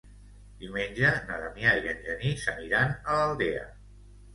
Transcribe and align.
Diumenge 0.63 1.11
na 1.29 1.39
Damià 1.43 1.75
i 1.85 1.95
en 1.95 2.03
Genís 2.09 2.49
aniran 2.59 3.01
a 3.05 3.23
l'Aldea. 3.23 3.67